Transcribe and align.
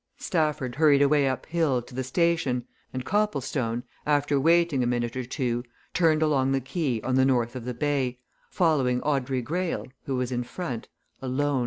Stafford 0.17 0.73
hurried 0.77 1.03
away 1.03 1.27
up 1.27 1.45
hill 1.45 1.79
to 1.83 1.93
the 1.93 2.03
station, 2.03 2.65
and 2.91 3.05
Copplestone, 3.05 3.83
after 4.03 4.39
waiting 4.39 4.81
a 4.81 4.87
minute 4.87 5.15
or 5.15 5.23
two, 5.25 5.63
turned 5.93 6.23
along 6.23 6.53
the 6.53 6.59
quay 6.59 6.99
on 7.03 7.13
the 7.13 7.23
north 7.23 7.55
of 7.55 7.65
the 7.65 7.73
bay 7.75 8.17
following 8.49 8.99
Audrey 9.03 9.43
Greyle, 9.43 9.85
who 10.05 10.15
was 10.15 10.31
in 10.31 10.43
front, 10.43 10.87
alone. 11.21 11.59